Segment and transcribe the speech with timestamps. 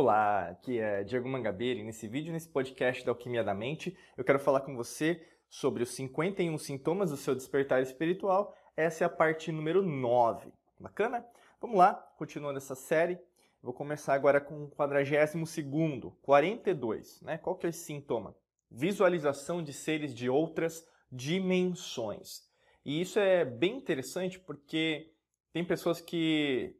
[0.00, 4.22] Olá, aqui é Diego Mangabeira e nesse vídeo, nesse podcast da Alquimia da Mente, eu
[4.22, 8.56] quero falar com você sobre os 51 sintomas do seu despertar espiritual.
[8.76, 10.52] Essa é a parte número 9.
[10.78, 11.26] Bacana?
[11.60, 13.18] Vamos lá, continuando essa série.
[13.60, 17.36] Vou começar agora com o 42º, 42, né?
[17.36, 18.36] Qual que é esse sintoma?
[18.70, 22.48] Visualização de seres de outras dimensões.
[22.84, 25.12] E isso é bem interessante porque
[25.52, 26.76] tem pessoas que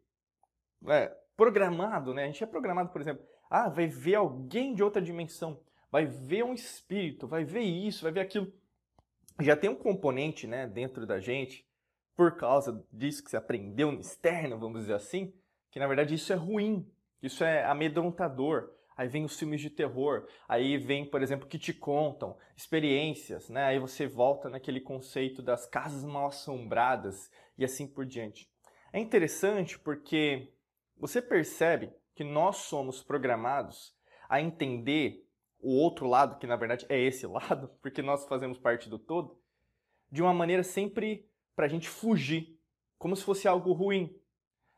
[0.86, 2.24] é, programado, né?
[2.24, 6.42] A gente é programado, por exemplo, ah, vai ver alguém de outra dimensão, vai ver
[6.42, 8.52] um espírito, vai ver isso, vai ver aquilo.
[9.40, 11.64] Já tem um componente, né, dentro da gente,
[12.16, 15.32] por causa disso que você aprendeu no externo, vamos dizer assim,
[15.70, 16.84] que na verdade isso é ruim,
[17.22, 18.72] isso é amedrontador.
[18.96, 23.62] Aí vem os filmes de terror, aí vem, por exemplo, que te contam experiências, né?
[23.62, 28.50] Aí você volta naquele conceito das casas mal assombradas e assim por diante.
[28.92, 30.52] É interessante porque
[30.98, 33.96] você percebe que nós somos programados
[34.28, 35.24] a entender
[35.60, 39.40] o outro lado, que na verdade é esse lado, porque nós fazemos parte do todo,
[40.10, 42.58] de uma maneira sempre para a gente fugir,
[42.98, 44.16] como se fosse algo ruim.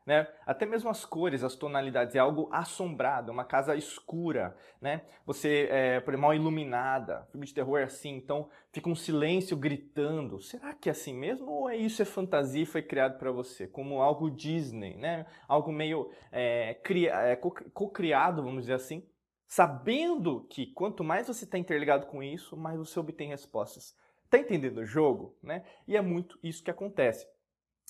[0.05, 0.27] Né?
[0.45, 5.01] Até mesmo as cores, as tonalidades, é algo assombrado, uma casa escura, né?
[5.25, 10.41] Você é, por mal iluminada, filme de terror é assim, então fica um silêncio gritando.
[10.41, 13.67] Será que é assim mesmo ou é isso é fantasia e foi criado para você?
[13.67, 15.27] Como algo Disney, né?
[15.47, 19.07] Algo meio é, é, co-criado, vamos dizer assim,
[19.45, 23.95] sabendo que quanto mais você está interligado com isso, mais você obtém respostas.
[24.31, 25.63] Tá entendendo o jogo, né?
[25.85, 27.27] E é muito isso que acontece.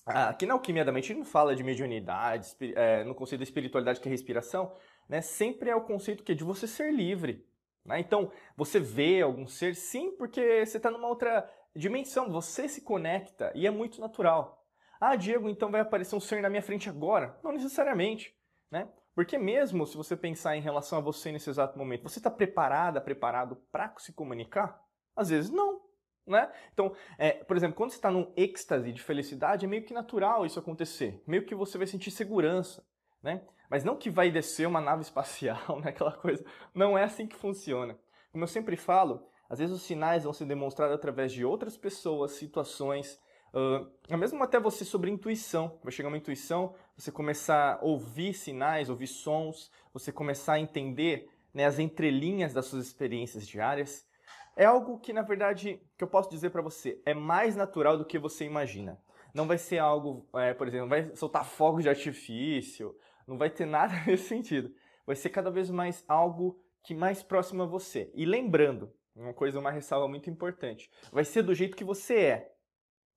[0.05, 3.99] Ah, aqui na Alquimia da Mente não fala de mediunidade, é, no conceito da espiritualidade
[3.99, 4.75] que é respiração,
[5.07, 5.21] né?
[5.21, 7.45] Sempre é o conceito que é de você ser livre.
[7.85, 7.99] Né?
[7.99, 13.51] Então, você vê algum ser, sim, porque você está numa outra dimensão, você se conecta
[13.55, 14.65] e é muito natural.
[14.99, 17.39] Ah, Diego, então vai aparecer um ser na minha frente agora?
[17.43, 18.35] Não necessariamente,
[18.69, 18.87] né?
[19.15, 23.01] Porque mesmo se você pensar em relação a você nesse exato momento, você está preparada,
[23.01, 24.81] preparado para se comunicar?
[25.15, 25.81] Às vezes não.
[26.25, 26.51] Né?
[26.73, 30.45] Então, é, por exemplo, quando você está num êxtase de felicidade, é meio que natural
[30.45, 31.21] isso acontecer.
[31.25, 32.85] Meio que você vai sentir segurança.
[33.21, 33.41] Né?
[33.69, 35.89] Mas não que vai descer uma nave espacial, né?
[35.89, 36.43] aquela coisa.
[36.73, 37.97] Não é assim que funciona.
[38.31, 42.31] Como eu sempre falo, às vezes os sinais vão ser demonstrados através de outras pessoas,
[42.31, 43.19] situações,
[43.53, 45.77] uh, mesmo até você sobre intuição.
[45.83, 51.29] Vai chegar uma intuição, você começar a ouvir sinais, ouvir sons, você começar a entender
[51.53, 54.07] né, as entrelinhas das suas experiências diárias.
[54.55, 58.05] É algo que, na verdade, que eu posso dizer para você, é mais natural do
[58.05, 59.01] que você imagina.
[59.33, 62.95] Não vai ser algo, é, por exemplo, vai soltar fogos de artifício,
[63.25, 64.73] não vai ter nada nesse sentido.
[65.05, 68.11] Vai ser cada vez mais algo que mais próximo a você.
[68.13, 72.53] E lembrando, uma coisa, uma ressalva muito importante, vai ser do jeito que você é,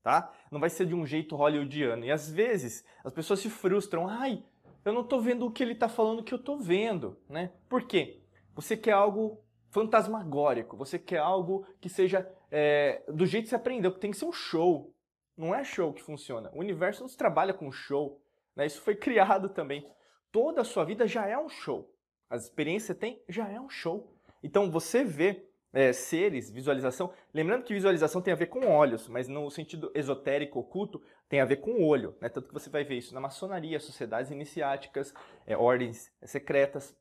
[0.02, 0.32] tá?
[0.50, 2.04] Não vai ser de um jeito hollywoodiano.
[2.04, 4.44] E às vezes as pessoas se frustram, ai,
[4.84, 7.52] eu não tô vendo o que ele tá falando que eu tô vendo, né?
[7.68, 8.22] Por quê?
[8.54, 9.42] Você quer algo
[9.74, 14.16] fantasmagórico, você quer algo que seja é, do jeito que você aprendeu, que tem que
[14.16, 14.94] ser um show.
[15.36, 16.48] Não é show que funciona.
[16.54, 18.22] O universo não se trabalha com show.
[18.54, 18.66] Né?
[18.66, 19.84] Isso foi criado também.
[20.30, 21.92] Toda a sua vida já é um show.
[22.30, 24.14] As experiências que você tem já é um show.
[24.44, 27.12] Então você vê é, seres, visualização.
[27.32, 31.44] Lembrando que visualização tem a ver com olhos, mas no sentido esotérico, oculto, tem a
[31.44, 32.16] ver com o olho.
[32.20, 32.28] Né?
[32.28, 35.12] Tanto que você vai ver isso na maçonaria, sociedades iniciáticas,
[35.44, 36.96] é, ordens secretas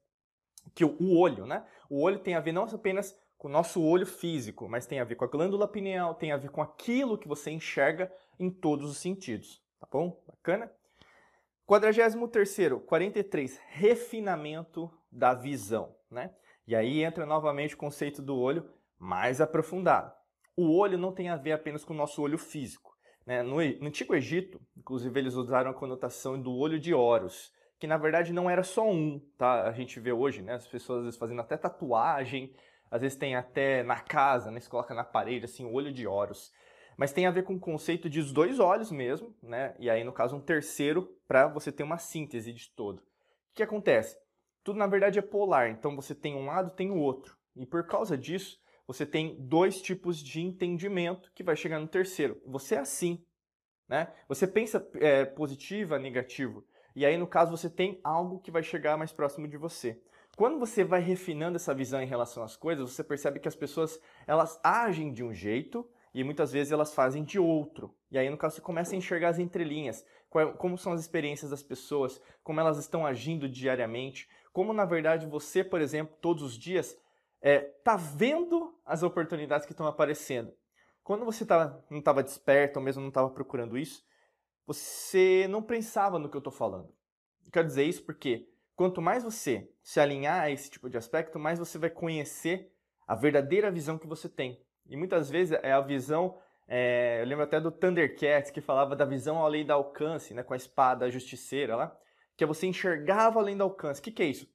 [0.73, 1.65] que o olho, né?
[1.89, 5.03] O olho tem a ver não apenas com o nosso olho físico, mas tem a
[5.03, 8.89] ver com a glândula pineal, tem a ver com aquilo que você enxerga em todos
[8.89, 10.21] os sentidos, tá bom?
[10.27, 10.71] Bacana?
[11.67, 16.33] 43º, 43, refinamento da visão, né?
[16.65, 20.13] E aí entra novamente o conceito do olho mais aprofundado.
[20.55, 22.95] O olho não tem a ver apenas com o nosso olho físico.
[23.25, 23.41] Né?
[23.41, 27.51] No, no Antigo Egito, inclusive, eles usaram a conotação do olho de Horus,
[27.83, 29.67] que na verdade não era só um, tá?
[29.67, 30.53] A gente vê hoje, né?
[30.53, 32.55] As pessoas às vezes fazendo até tatuagem,
[32.89, 34.61] às vezes tem até na casa, né?
[34.61, 36.49] Se coloca na parede, assim, olho de Horus.
[36.95, 39.75] Mas tem a ver com o conceito de dois olhos mesmo, né?
[39.79, 42.99] E aí, no caso, um terceiro para você ter uma síntese de todo.
[42.99, 43.03] O
[43.53, 44.17] que acontece?
[44.63, 45.69] Tudo, na verdade, é polar.
[45.69, 47.35] Então, você tem um lado, tem o outro.
[47.53, 52.41] E por causa disso, você tem dois tipos de entendimento que vai chegar no terceiro.
[52.45, 53.21] Você é assim,
[53.89, 54.07] né?
[54.29, 56.63] Você pensa é, positivo, negativo.
[56.95, 59.99] E aí, no caso, você tem algo que vai chegar mais próximo de você.
[60.35, 63.99] Quando você vai refinando essa visão em relação às coisas, você percebe que as pessoas
[64.25, 67.93] elas agem de um jeito e muitas vezes elas fazem de outro.
[68.11, 70.05] E aí, no caso, você começa a enxergar as entrelinhas,
[70.57, 75.63] como são as experiências das pessoas, como elas estão agindo diariamente, como na verdade você,
[75.63, 77.01] por exemplo, todos os dias está
[77.41, 80.53] é, tá vendo as oportunidades que estão aparecendo.
[81.03, 84.03] Quando você tá, não estava desperto ou mesmo não estava procurando isso,
[84.65, 86.93] você não pensava no que eu estou falando.
[87.51, 91.59] Quero dizer isso porque quanto mais você se alinhar a esse tipo de aspecto, mais
[91.59, 92.71] você vai conhecer
[93.07, 94.61] a verdadeira visão que você tem.
[94.87, 96.37] E muitas vezes é a visão,
[96.67, 100.53] é, eu lembro até do Thundercats, que falava da visão além do alcance, né, com
[100.53, 101.95] a espada justiceira lá,
[102.35, 103.99] que é você enxergava além do alcance.
[103.99, 104.51] O que, que é isso?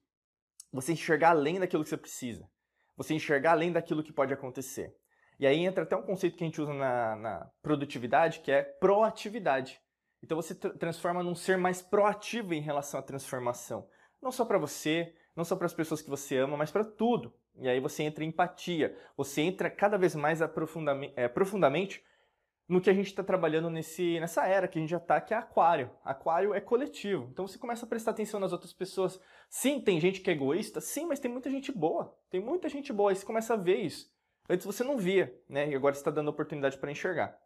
[0.72, 2.48] Você enxergar além daquilo que você precisa.
[2.96, 4.94] Você enxergar além daquilo que pode acontecer.
[5.38, 8.62] E aí entra até um conceito que a gente usa na, na produtividade, que é
[8.62, 9.80] proatividade.
[10.22, 13.88] Então você transforma num ser mais proativo em relação à transformação.
[14.20, 17.32] Não só para você, não só para as pessoas que você ama, mas para tudo.
[17.56, 22.04] E aí você entra em empatia, você entra cada vez mais é, profundamente
[22.68, 25.32] no que a gente está trabalhando nesse, nessa era que a gente já está, que
[25.32, 25.90] é aquário.
[26.04, 27.28] Aquário é coletivo.
[27.32, 29.18] Então você começa a prestar atenção nas outras pessoas.
[29.48, 32.14] Sim, tem gente que é egoísta, sim, mas tem muita gente boa.
[32.28, 34.12] Tem muita gente boa, aí você começa a ver isso.
[34.48, 35.68] Antes você não via, né?
[35.70, 37.38] E agora está dando oportunidade para enxergar.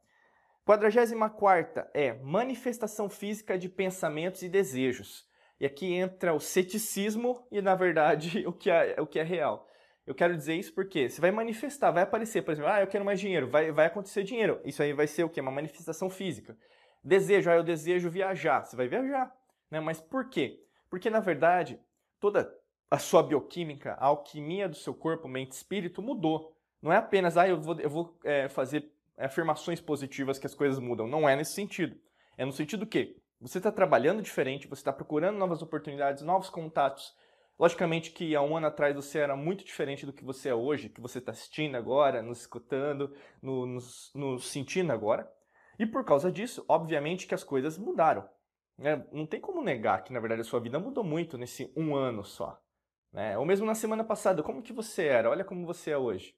[0.64, 5.26] 44 é manifestação física de pensamentos e desejos.
[5.58, 9.68] E aqui entra o ceticismo e, na verdade, o que é, o que é real.
[10.06, 13.04] Eu quero dizer isso porque você vai manifestar, vai aparecer, por exemplo, ah, eu quero
[13.04, 14.60] mais dinheiro, vai, vai acontecer dinheiro.
[14.64, 15.40] Isso aí vai ser o quê?
[15.40, 16.56] Uma manifestação física.
[17.04, 18.64] Desejo, ah, eu desejo viajar.
[18.64, 19.32] Você vai viajar.
[19.70, 19.80] Né?
[19.80, 20.60] Mas por quê?
[20.90, 21.80] Porque, na verdade,
[22.20, 22.52] toda
[22.90, 26.52] a sua bioquímica, a alquimia do seu corpo, mente e espírito mudou.
[26.80, 30.78] Não é apenas, ah, eu vou, eu vou é, fazer afirmações positivas que as coisas
[30.78, 31.06] mudam.
[31.06, 31.96] Não é nesse sentido.
[32.36, 37.14] É no sentido que você está trabalhando diferente, você está procurando novas oportunidades, novos contatos.
[37.58, 40.88] Logicamente que há um ano atrás você era muito diferente do que você é hoje,
[40.88, 45.30] que você está assistindo agora, nos escutando, no, nos, nos sentindo agora.
[45.78, 48.28] E por causa disso, obviamente que as coisas mudaram.
[48.78, 49.04] Né?
[49.12, 52.24] Não tem como negar que, na verdade, a sua vida mudou muito nesse um ano
[52.24, 52.60] só.
[53.12, 53.36] Né?
[53.36, 55.30] Ou mesmo na semana passada, como que você era?
[55.30, 56.34] Olha como você é hoje.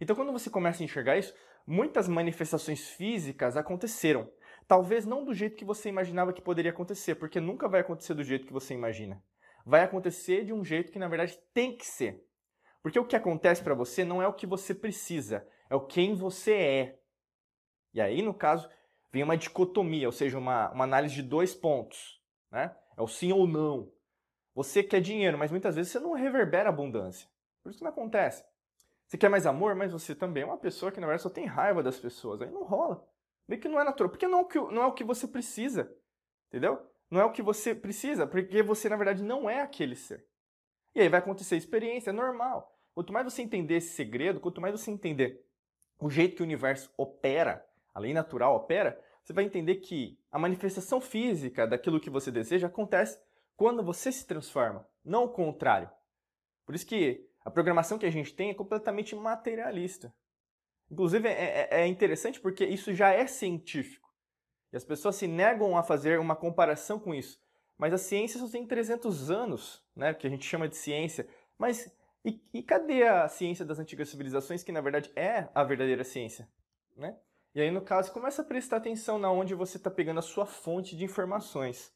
[0.00, 1.34] Então, quando você começa a enxergar isso,
[1.66, 4.30] muitas manifestações físicas aconteceram.
[4.68, 8.22] Talvez não do jeito que você imaginava que poderia acontecer, porque nunca vai acontecer do
[8.22, 9.22] jeito que você imagina.
[9.64, 12.24] Vai acontecer de um jeito que, na verdade, tem que ser.
[12.82, 16.14] Porque o que acontece para você não é o que você precisa, é o quem
[16.14, 17.00] você é.
[17.92, 18.68] E aí, no caso,
[19.12, 22.20] vem uma dicotomia, ou seja, uma, uma análise de dois pontos.
[22.50, 22.74] Né?
[22.96, 23.90] É o sim ou não.
[24.54, 27.28] Você quer dinheiro, mas muitas vezes você não reverbera abundância.
[27.62, 28.44] Por isso que não acontece.
[29.06, 31.46] Você quer mais amor, mas você também é uma pessoa que na verdade só tem
[31.46, 32.42] raiva das pessoas.
[32.42, 33.06] Aí não rola.
[33.46, 34.10] Vê que não é natural.
[34.10, 35.92] Porque não é, o que, não é o que você precisa.
[36.48, 36.80] Entendeu?
[37.10, 40.26] Não é o que você precisa, porque você na verdade não é aquele ser.
[40.94, 42.76] E aí vai acontecer experiência, é normal.
[42.94, 45.44] Quanto mais você entender esse segredo, quanto mais você entender
[46.00, 47.64] o jeito que o universo opera,
[47.94, 52.66] a lei natural opera, você vai entender que a manifestação física daquilo que você deseja
[52.66, 53.20] acontece
[53.56, 55.90] quando você se transforma, não o contrário.
[56.64, 60.12] Por isso que a programação que a gente tem é completamente materialista.
[60.90, 64.12] Inclusive, é, é, é interessante porque isso já é científico.
[64.72, 67.40] E as pessoas se negam a fazer uma comparação com isso.
[67.78, 71.28] Mas a ciência só tem 300 anos, né, que a gente chama de ciência.
[71.56, 71.88] Mas
[72.24, 76.48] e, e, cadê a ciência das antigas civilizações, que na verdade é a verdadeira ciência?
[76.96, 77.16] Né?
[77.54, 80.46] E aí, no caso, começa a prestar atenção na onde você está pegando a sua
[80.46, 81.94] fonte de informações.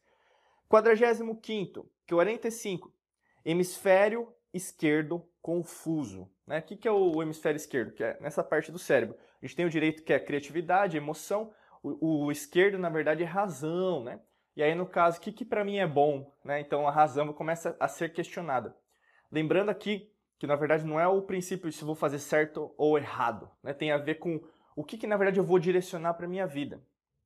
[0.69, 2.95] 45, 45.
[3.45, 6.31] Hemisfério esquerdo confuso.
[6.47, 6.59] Né?
[6.59, 7.93] O que é o hemisfério esquerdo?
[7.93, 9.17] Que é nessa parte do cérebro.
[9.41, 11.53] A gente tem o direito que é criatividade, emoção.
[11.83, 14.05] O, o esquerdo, na verdade, é razão.
[14.05, 14.21] Né?
[14.57, 16.35] E aí, no caso, o que, que para mim é bom?
[16.45, 16.61] Né?
[16.61, 18.77] Então, a razão começa a ser questionada.
[19.31, 23.51] Lembrando aqui que, na verdade, não é o princípio se vou fazer certo ou errado.
[23.63, 23.73] Né?
[23.73, 24.41] Tem a ver com
[24.75, 26.83] o que, que na verdade, eu vou direcionar para minha vida.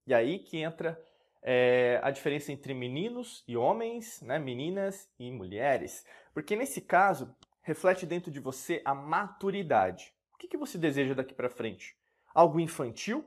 [0.07, 1.01] E aí que entra
[1.43, 4.39] é, a diferença entre meninos e homens, né?
[4.39, 6.05] meninas e mulheres.
[6.35, 10.13] Porque nesse caso, reflete dentro de você a maturidade.
[10.35, 11.97] O que, que você deseja daqui para frente?
[12.35, 13.25] Algo infantil?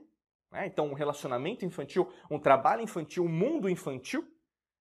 [0.52, 0.66] Né?
[0.66, 4.26] Então, um relacionamento infantil, um trabalho infantil, um mundo infantil,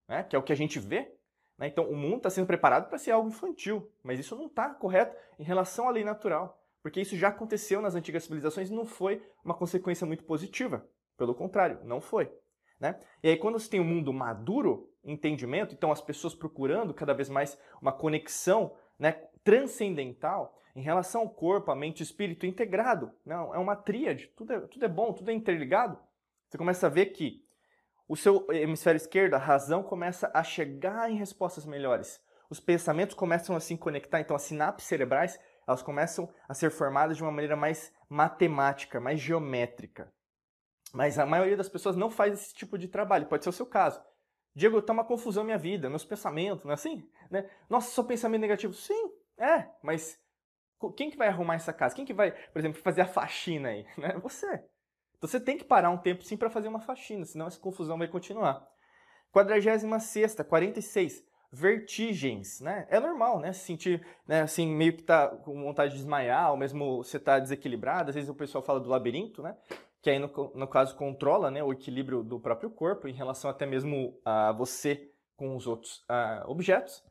[0.08, 0.24] né?
[0.24, 1.12] que é o que a gente vê.
[1.58, 1.68] Né?
[1.68, 5.16] Então, o mundo está sendo preparado para ser algo infantil, mas isso não está correto
[5.40, 9.26] em relação à lei natural, porque isso já aconteceu nas antigas civilizações e não foi
[9.44, 10.88] uma consequência muito positiva.
[11.18, 12.32] Pelo contrário, não foi.
[12.80, 13.00] Né?
[13.24, 17.30] E aí, quando você tem um mundo maduro, entendimento, então as pessoas procurando cada vez
[17.30, 23.12] mais uma conexão né, transcendental em relação ao corpo, a mente e espírito integrado.
[23.26, 25.98] Não, é uma tríade, tudo é, tudo é bom, tudo é interligado.
[26.48, 27.44] Você começa a ver que
[28.08, 32.22] o seu hemisfério esquerdo, a razão, começa a chegar em respostas melhores.
[32.50, 37.18] Os pensamentos começam a se conectar, então as sinapses cerebrais elas começam a ser formadas
[37.18, 40.14] de uma maneira mais matemática, mais geométrica.
[40.94, 43.66] Mas a maioria das pessoas não faz esse tipo de trabalho, pode ser o seu
[43.66, 44.02] caso.
[44.58, 47.08] Diego, tá uma confusão na minha vida, meus pensamentos, não é assim?
[47.30, 47.48] Né?
[47.70, 48.74] Nossa, só pensamento negativo.
[48.74, 50.20] Sim, é, mas
[50.96, 51.96] quem que vai arrumar essa casa?
[51.96, 53.86] Quem que vai, por exemplo, fazer a faxina aí?
[53.96, 54.18] Né?
[54.24, 54.48] Você.
[55.16, 58.00] Então você tem que parar um tempo sim para fazer uma faxina, senão essa confusão
[58.00, 58.68] vai continuar.
[59.32, 61.24] 46, 46.
[61.60, 62.88] Vertigens, né?
[62.90, 63.52] É normal, né?
[63.54, 67.40] Se sentir, né, assim, meio que tá com vontade de desmaiar, ou mesmo você tá
[67.40, 68.10] desequilibrado.
[68.10, 69.56] Às vezes o pessoal fala do labirinto, né?
[70.02, 73.66] Que aí, no, no caso, controla né, o equilíbrio do próprio corpo em relação até
[73.66, 77.04] mesmo a você com os outros uh, objetos.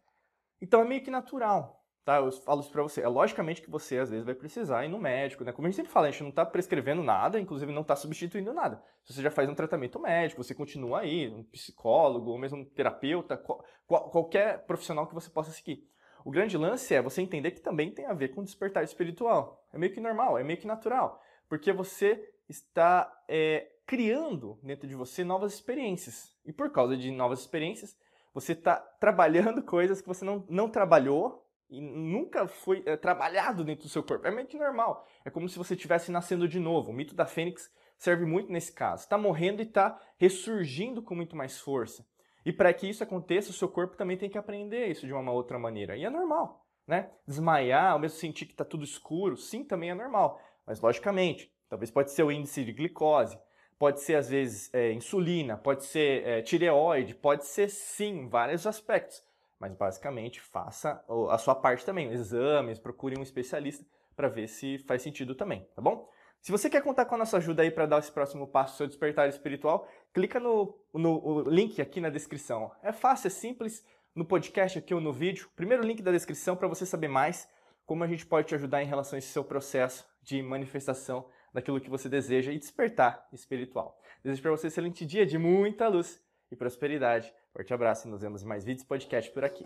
[0.60, 2.18] Então é meio que natural, tá?
[2.18, 3.02] Eu falo isso pra você.
[3.02, 5.50] É logicamente que você, às vezes, vai precisar ir no médico, né?
[5.50, 8.54] Como a gente sempre fala, a gente não tá prescrevendo nada, inclusive não tá substituindo
[8.54, 8.80] nada.
[9.02, 12.64] Se você já faz um tratamento médico, você continua aí, um psicólogo, ou mesmo um
[12.64, 15.84] terapeuta, qual, qual, qualquer profissional que você possa seguir.
[16.24, 19.66] O grande lance é você entender que também tem a ver com despertar espiritual.
[19.72, 21.20] É meio que normal, é meio que natural.
[21.48, 26.32] Porque você está é, criando dentro de você novas experiências.
[26.44, 27.96] E por causa de novas experiências,
[28.32, 33.84] você está trabalhando coisas que você não, não trabalhou e nunca foi é, trabalhado dentro
[33.84, 34.26] do seu corpo.
[34.26, 35.06] É meio que normal.
[35.24, 36.90] É como se você estivesse nascendo de novo.
[36.90, 39.02] O mito da fênix serve muito nesse caso.
[39.02, 42.06] Está morrendo e está ressurgindo com muito mais força.
[42.44, 45.32] E para que isso aconteça, o seu corpo também tem que aprender isso de uma
[45.32, 45.96] outra maneira.
[45.96, 47.10] E é normal, né?
[47.26, 50.40] Desmaiar, ou mesmo sentir que está tudo escuro, sim, também é normal.
[50.64, 53.36] Mas, logicamente, talvez pode ser o índice de glicose,
[53.76, 59.24] pode ser, às vezes, é, insulina, pode ser é, tireoide, pode ser, sim, vários aspectos.
[59.58, 63.84] Mas basicamente faça a sua parte também, exames, procure um especialista
[64.14, 66.08] para ver se faz sentido também, tá bom?
[66.40, 68.86] Se você quer contar com a nossa ajuda aí para dar esse próximo passo seu
[68.86, 72.70] despertar espiritual, clica no, no link aqui na descrição.
[72.82, 73.84] É fácil, é simples,
[74.14, 75.50] no podcast aqui ou no vídeo.
[75.56, 77.48] Primeiro link da descrição para você saber mais
[77.84, 81.80] como a gente pode te ajudar em relação a esse seu processo de manifestação daquilo
[81.80, 83.98] que você deseja e despertar espiritual.
[84.22, 86.20] Desejo para você um excelente dia de muita luz
[86.50, 87.32] e prosperidade.
[87.56, 89.64] Forte abraço e nos vemos em mais vídeos e podcast por aqui.